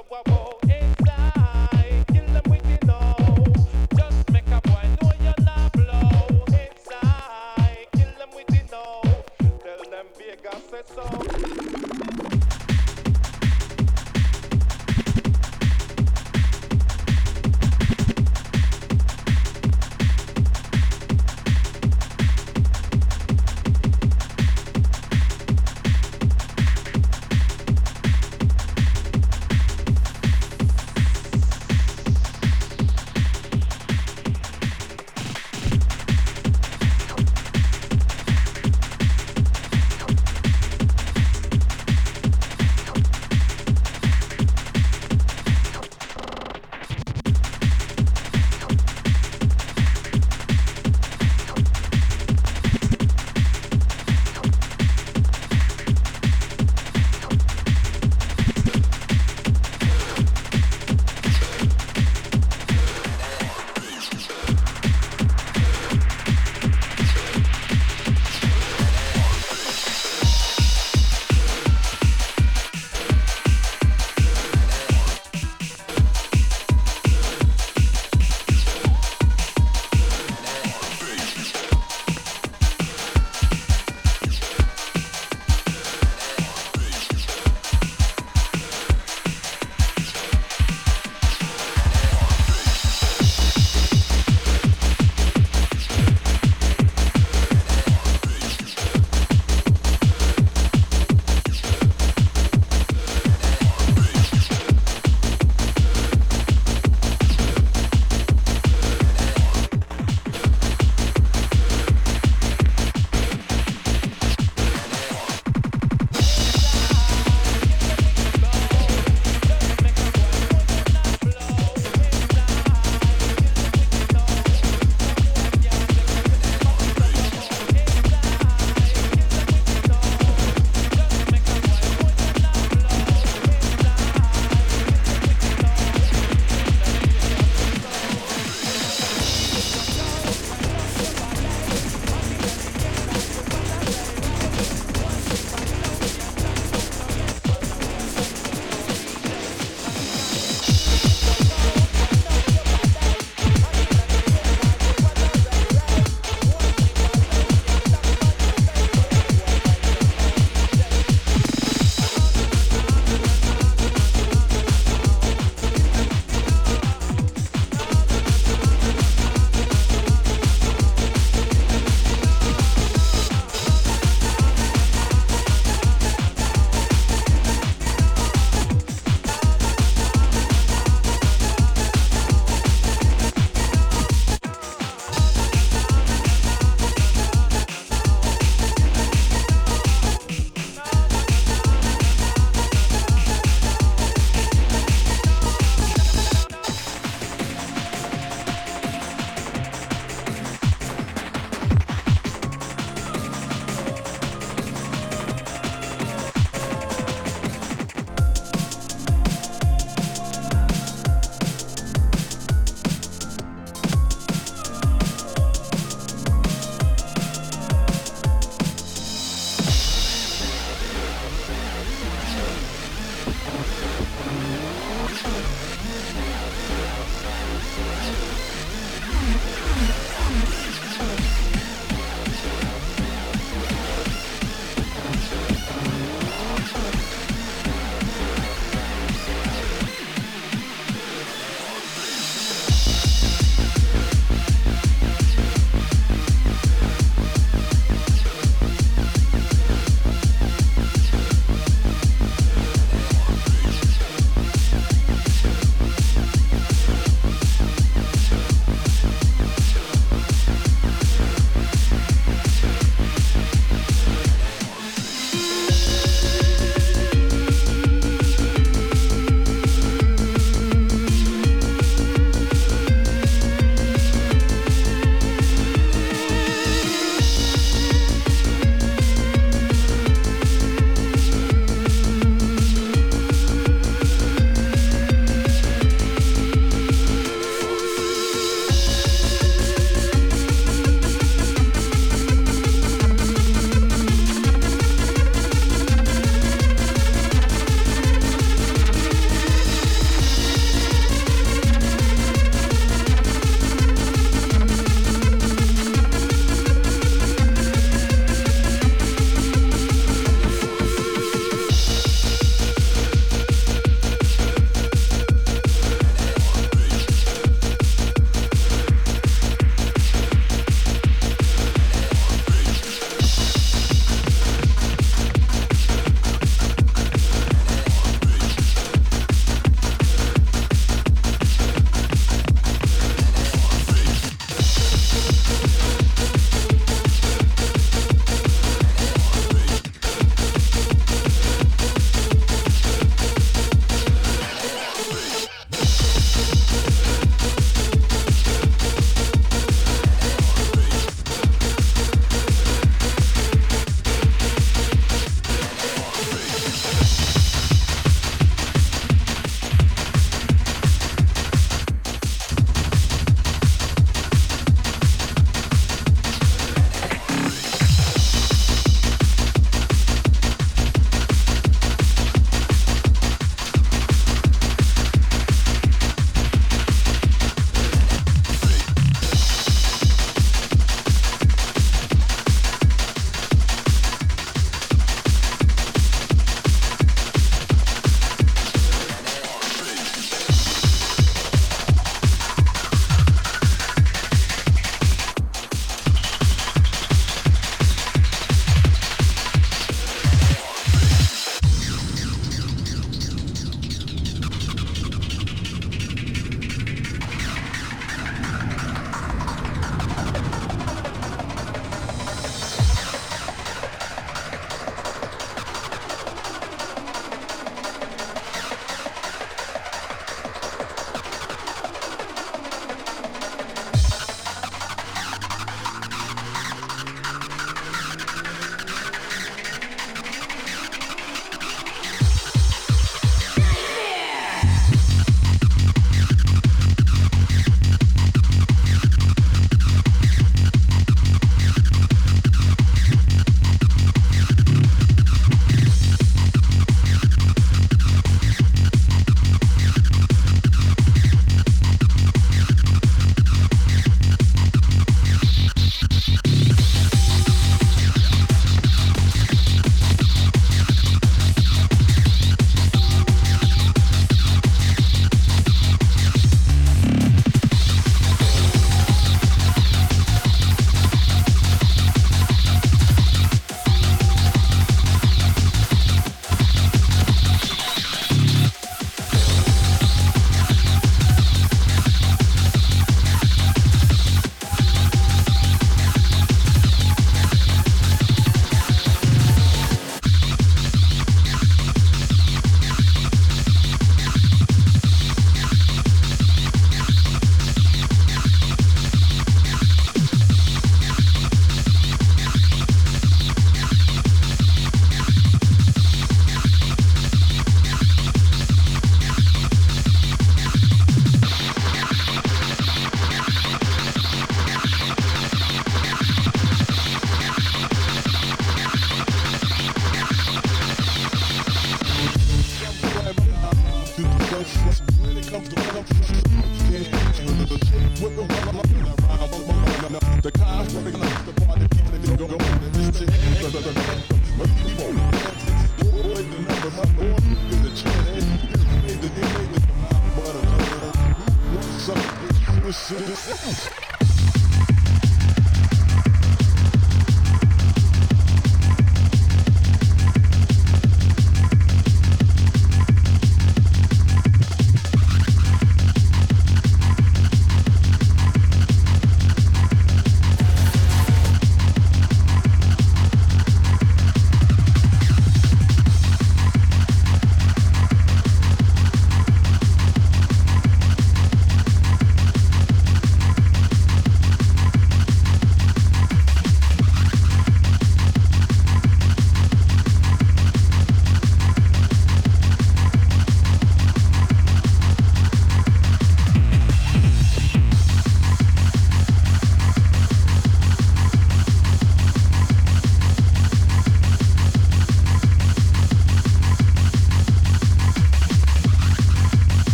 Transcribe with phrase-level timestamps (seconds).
[0.00, 0.39] up, up, up.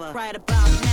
[0.00, 0.14] Brother.
[0.14, 0.89] Right about now,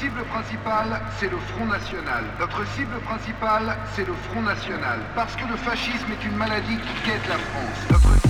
[0.00, 2.24] cible principale, c'est le Front National.
[2.38, 4.98] Notre cible principale, c'est le Front National.
[5.14, 8.29] Parce que le fascisme est une maladie qui guette la France.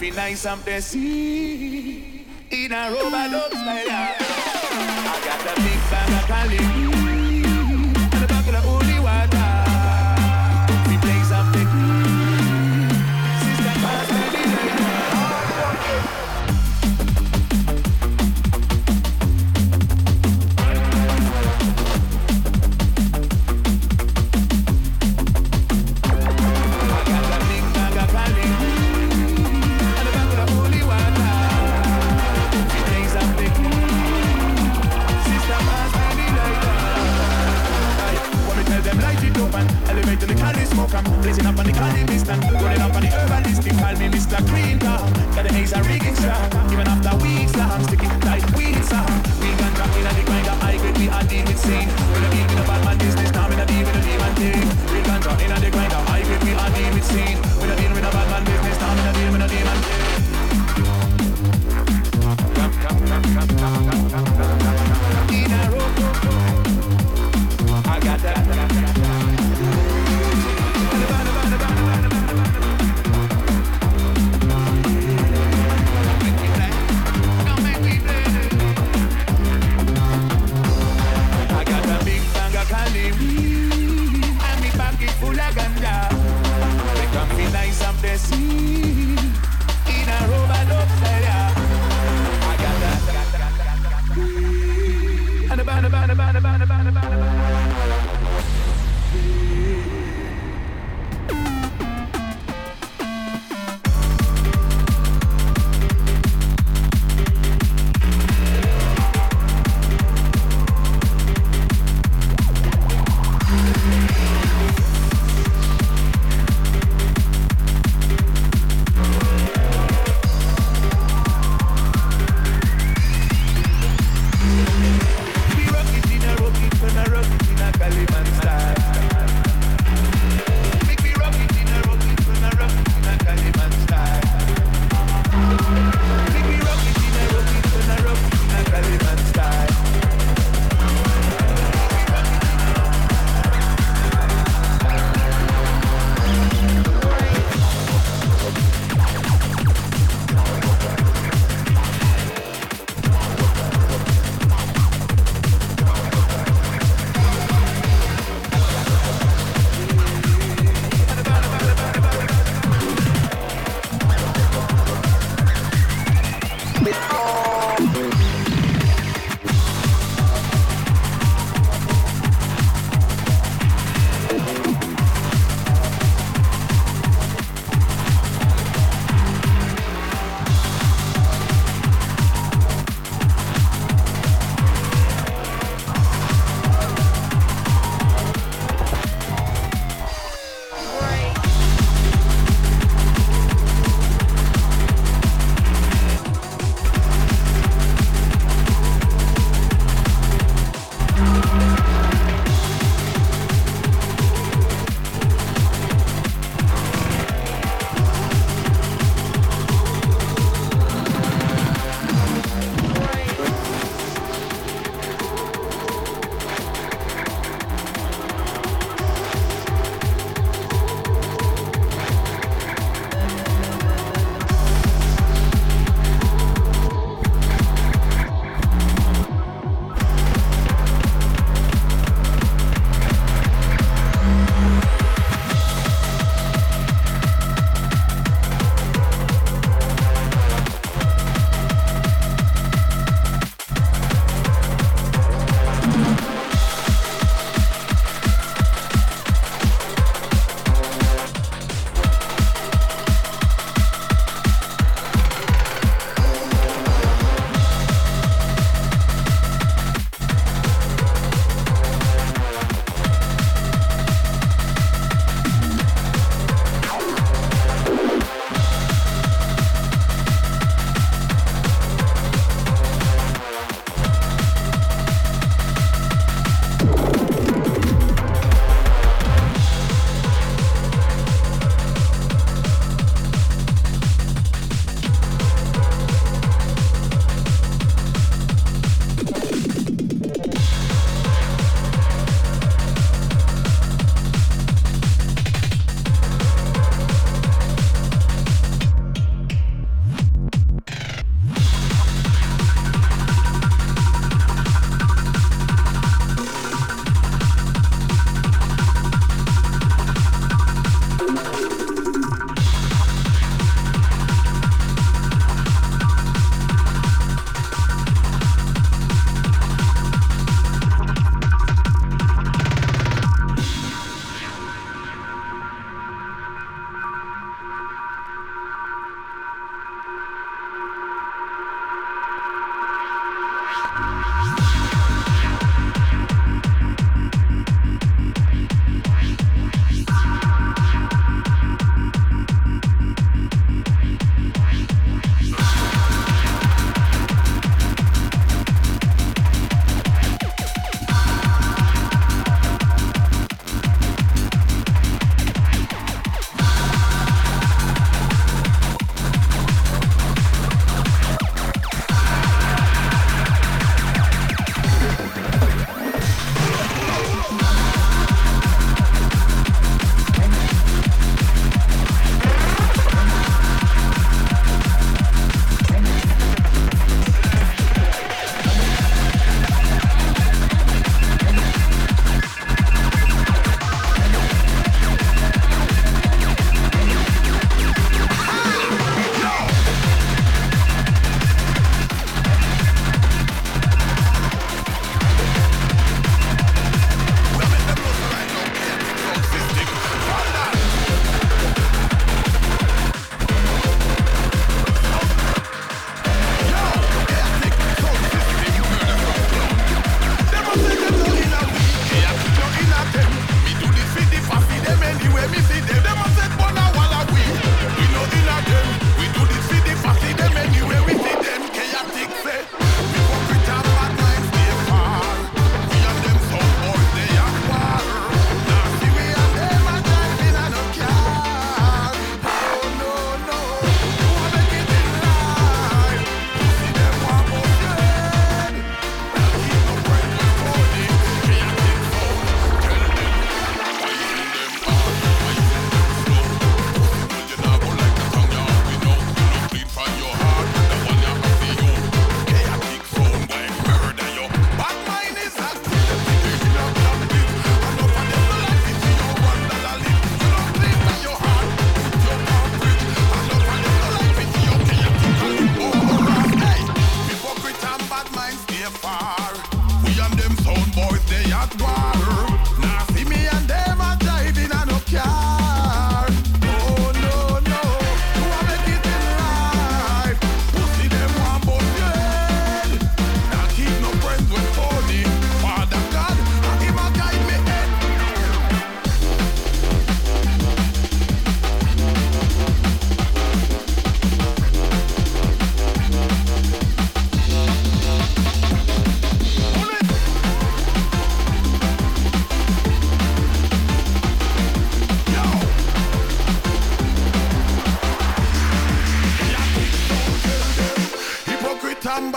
[0.00, 3.49] fi nice and see in a robot.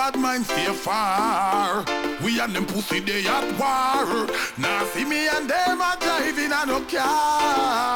[0.03, 1.85] bad mind stay far.
[2.23, 4.27] We and them pussy they at war.
[4.57, 7.92] Now see me and them are driving a no car.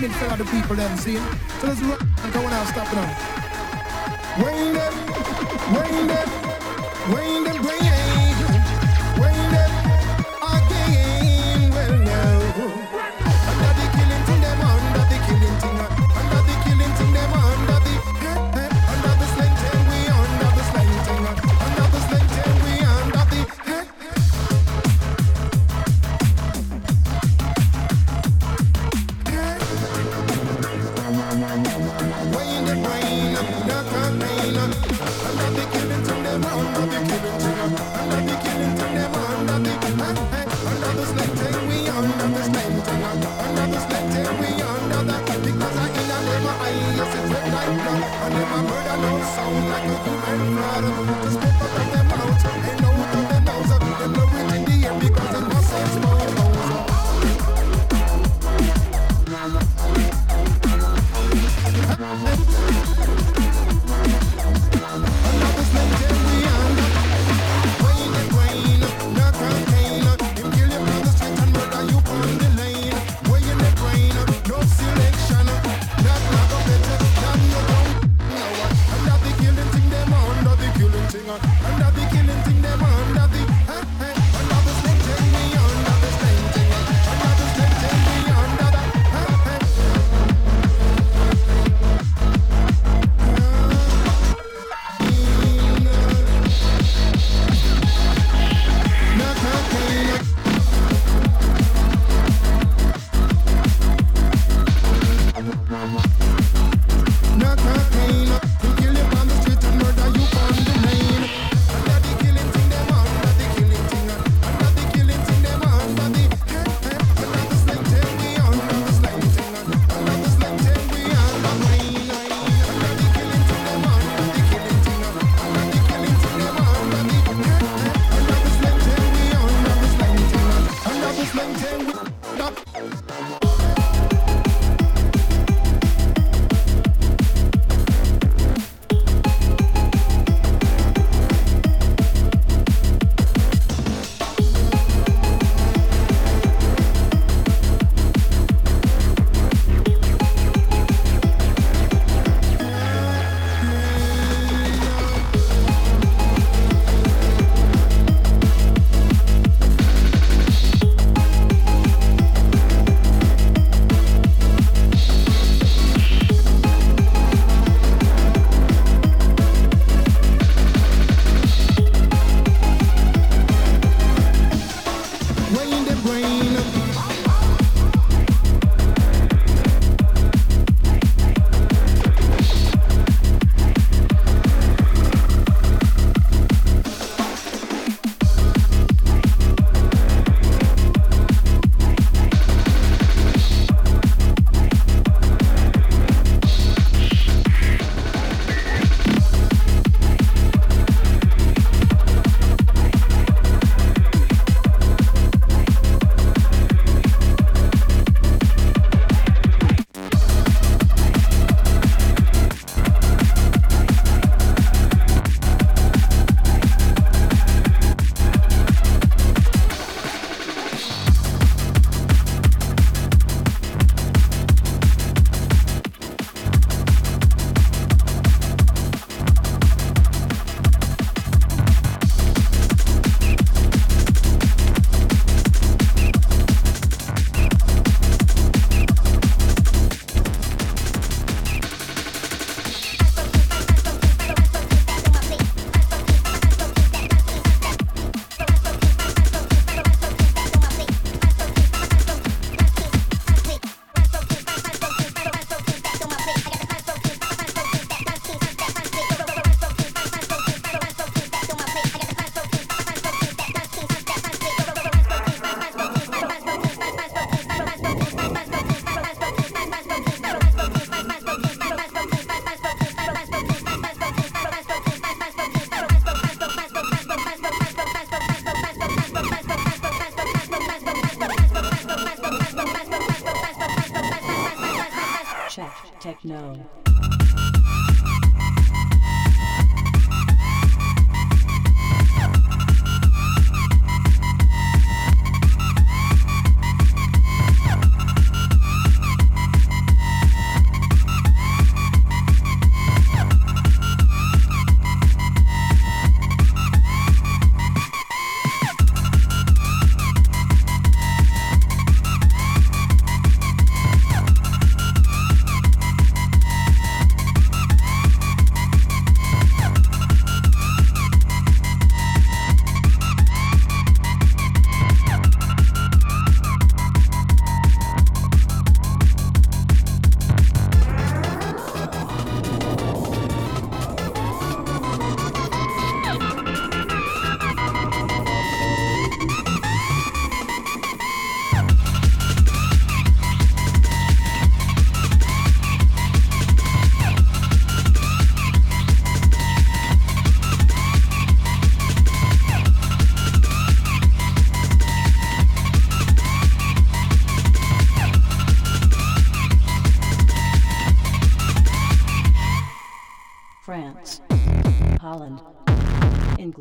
[0.00, 1.16] listening to other people that I'm see?
[1.60, 3.35] So let's rock and go on out, stop it on.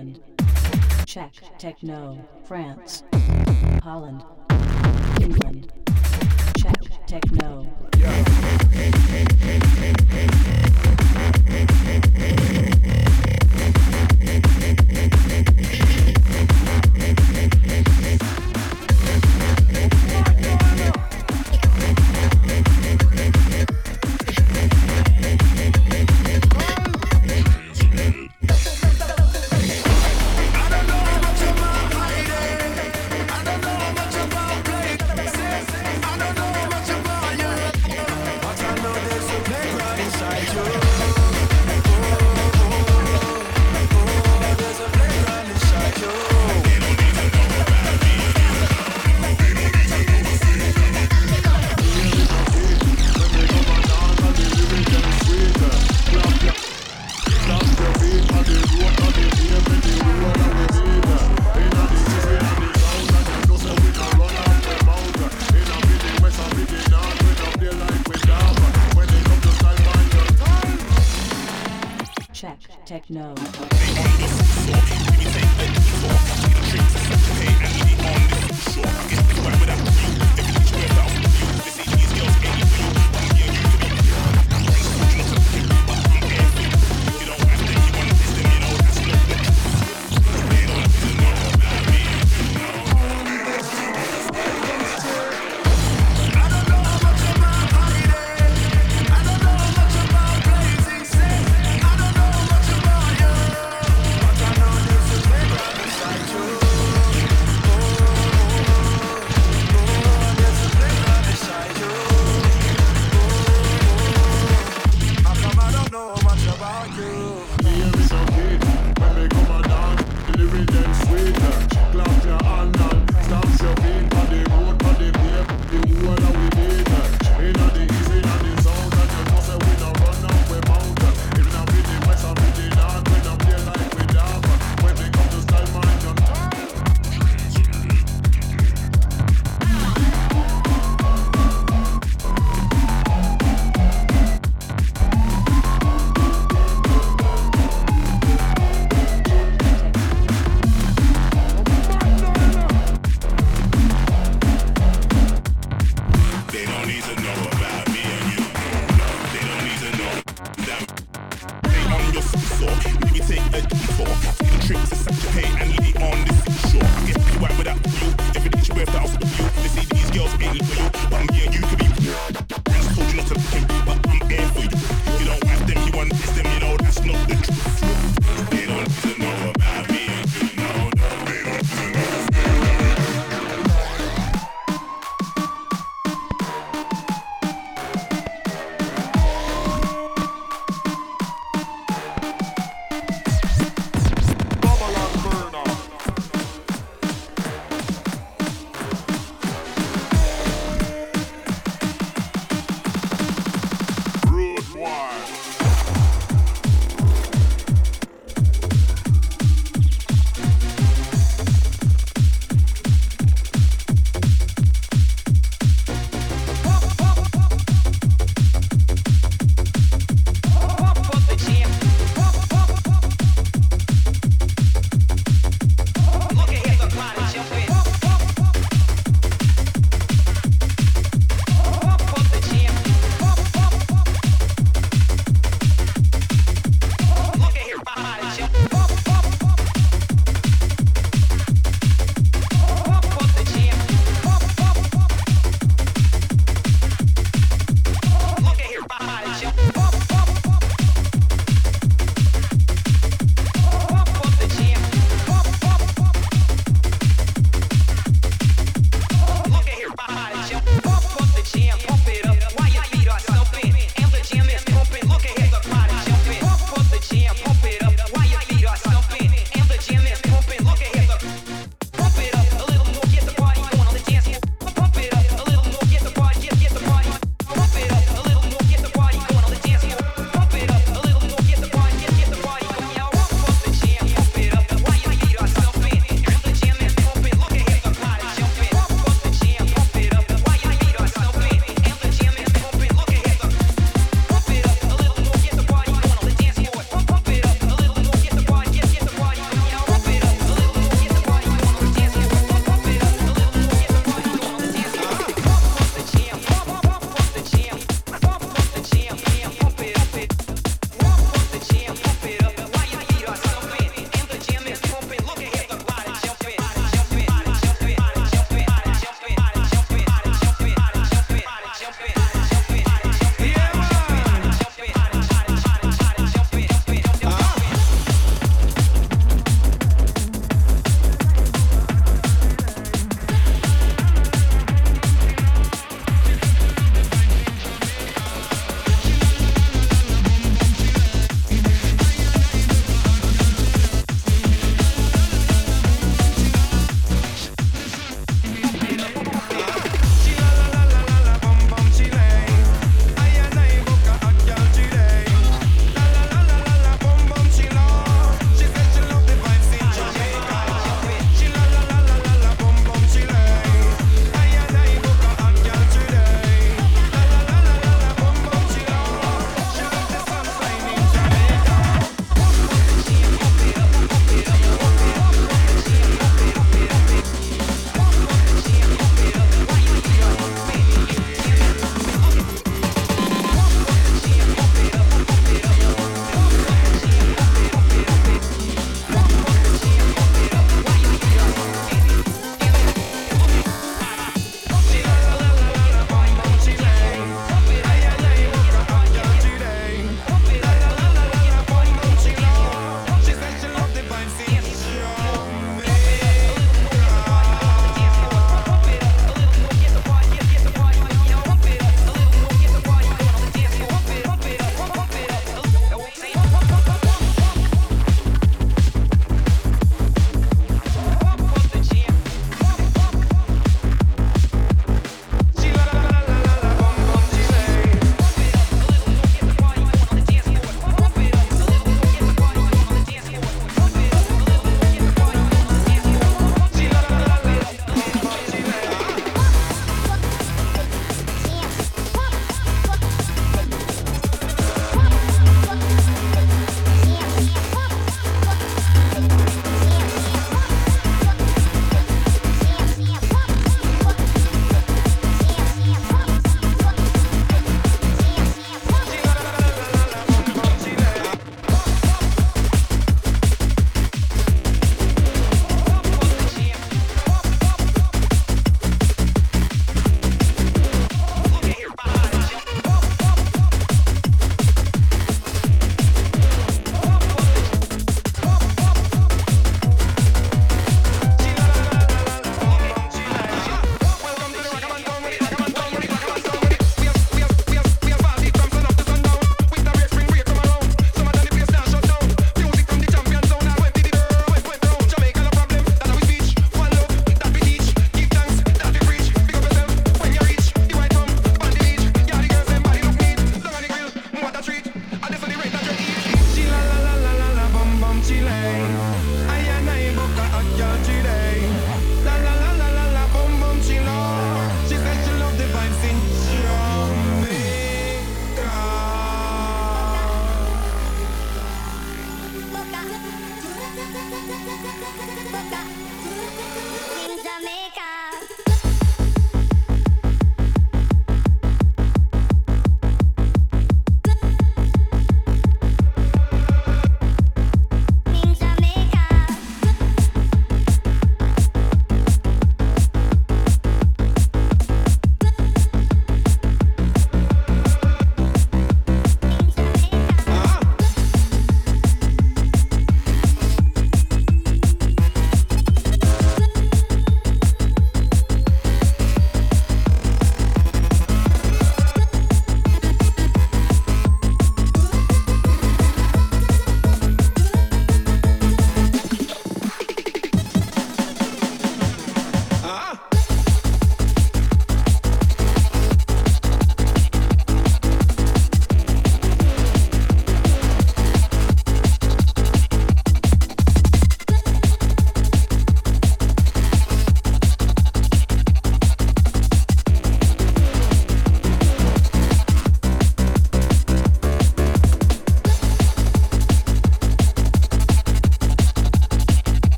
[0.00, 0.20] England,
[1.06, 2.16] Czech techno.
[2.44, 3.04] France,
[3.82, 4.24] Holland,
[5.20, 5.72] England,
[6.56, 7.64] Czech techno.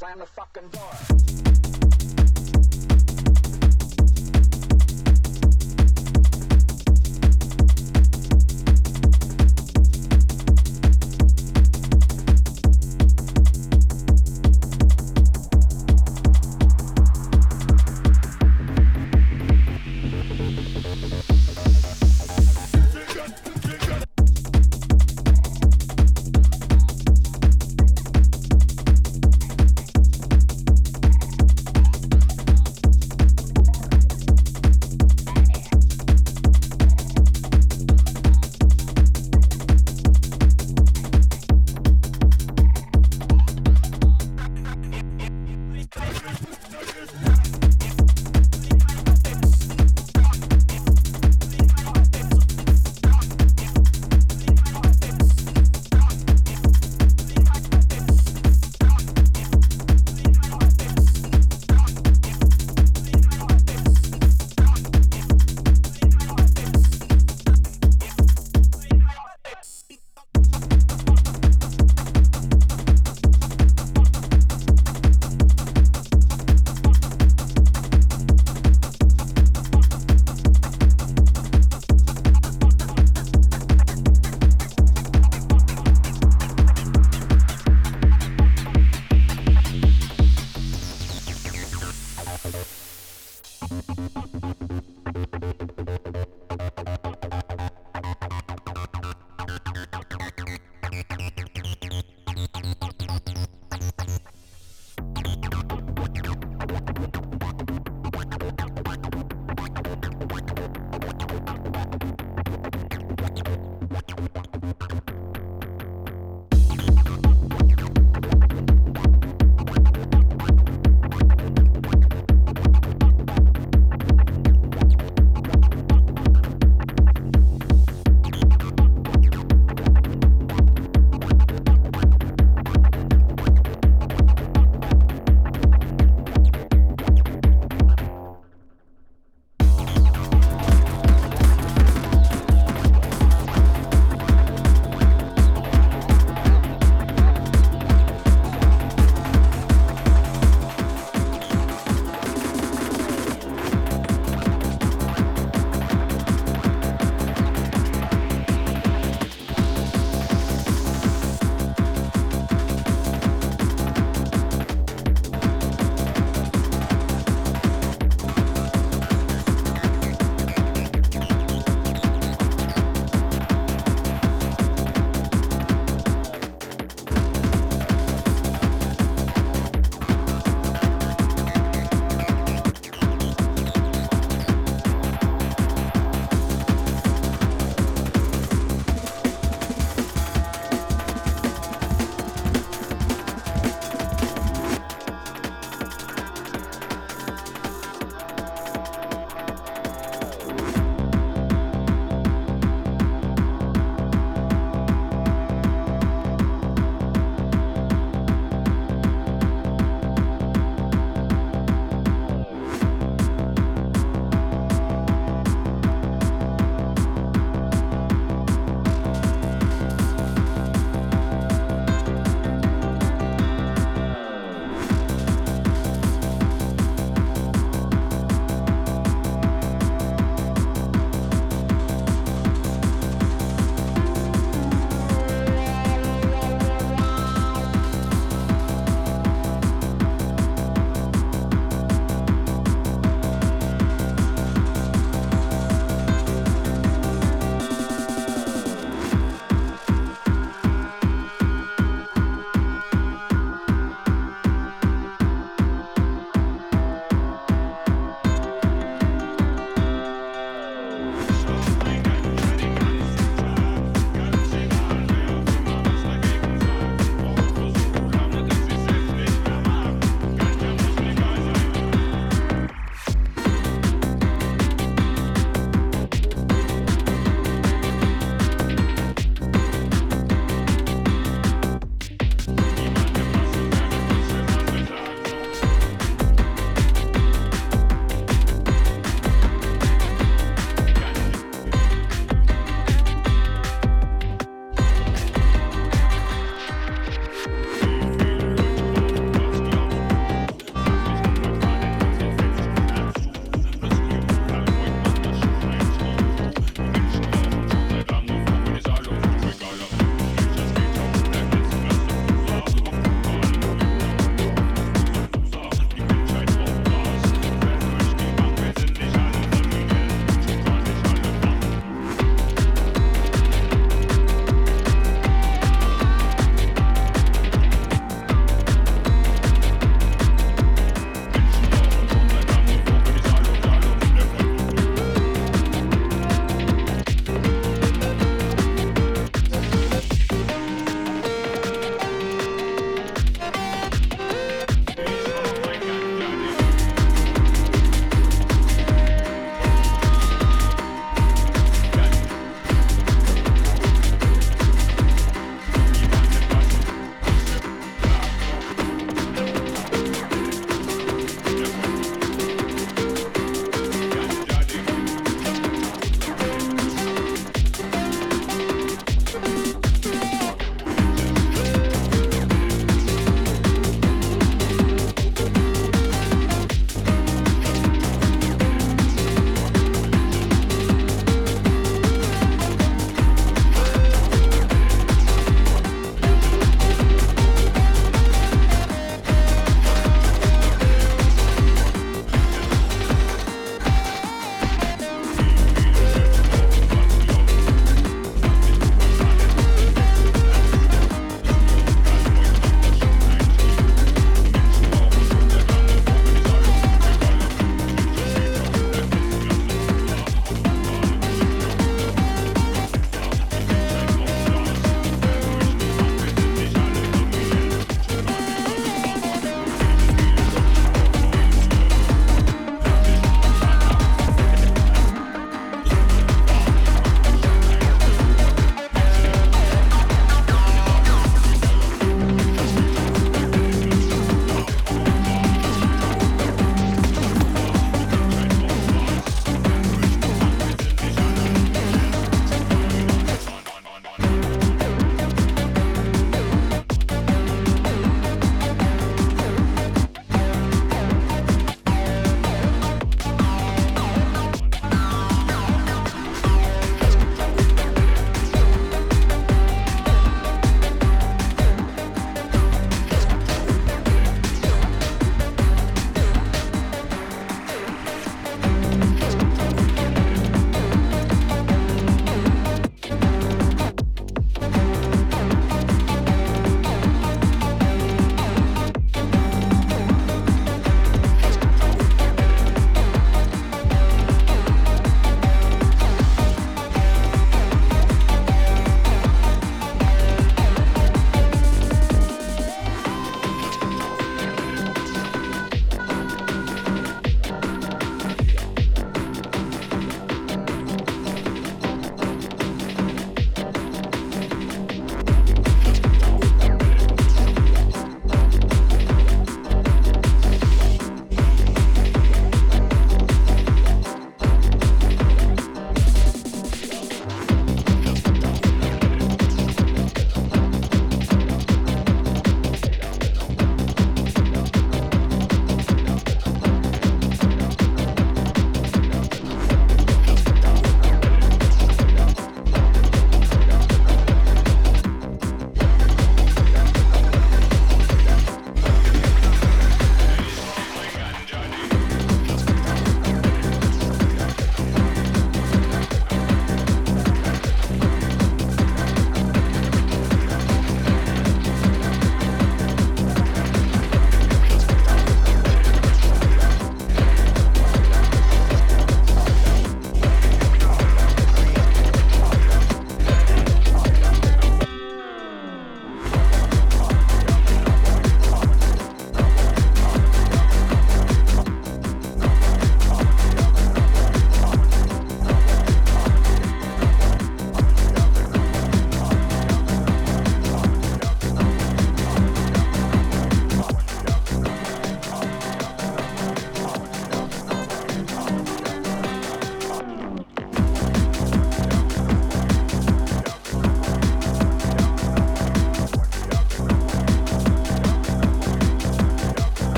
[0.00, 1.49] Don't